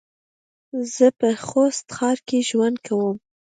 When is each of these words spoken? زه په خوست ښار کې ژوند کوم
زه 0.93 1.05
په 1.19 1.29
خوست 1.47 1.85
ښار 1.95 2.17
کې 2.27 2.37
ژوند 2.49 2.77
کوم 2.85 3.17